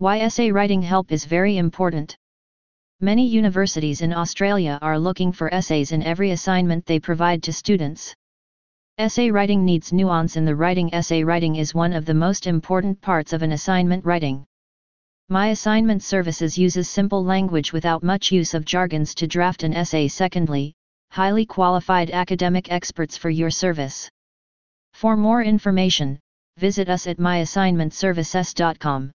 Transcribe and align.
Why 0.00 0.20
essay 0.20 0.50
writing 0.50 0.80
help 0.80 1.12
is 1.12 1.26
very 1.26 1.58
important. 1.58 2.16
Many 3.02 3.26
universities 3.26 4.00
in 4.00 4.14
Australia 4.14 4.78
are 4.80 4.98
looking 4.98 5.30
for 5.30 5.52
essays 5.52 5.92
in 5.92 6.02
every 6.02 6.30
assignment 6.30 6.86
they 6.86 6.98
provide 6.98 7.42
to 7.42 7.52
students. 7.52 8.14
Essay 8.96 9.30
writing 9.30 9.62
needs 9.62 9.92
nuance 9.92 10.38
in 10.38 10.46
the 10.46 10.56
writing. 10.56 10.94
Essay 10.94 11.22
writing 11.22 11.56
is 11.56 11.74
one 11.74 11.92
of 11.92 12.06
the 12.06 12.14
most 12.14 12.46
important 12.46 12.98
parts 13.02 13.34
of 13.34 13.42
an 13.42 13.52
assignment 13.52 14.02
writing. 14.06 14.46
My 15.28 15.48
assignment 15.48 16.02
services 16.02 16.56
uses 16.56 16.88
simple 16.88 17.22
language 17.22 17.74
without 17.74 18.02
much 18.02 18.32
use 18.32 18.54
of 18.54 18.64
jargons 18.64 19.14
to 19.16 19.26
draft 19.26 19.64
an 19.64 19.74
essay. 19.74 20.08
Secondly, 20.08 20.72
highly 21.10 21.44
qualified 21.44 22.10
academic 22.10 22.72
experts 22.72 23.18
for 23.18 23.28
your 23.28 23.50
service. 23.50 24.08
For 24.94 25.14
more 25.14 25.42
information, 25.42 26.18
visit 26.56 26.88
us 26.88 27.06
at 27.06 27.18
myassignmentservices.com. 27.18 29.12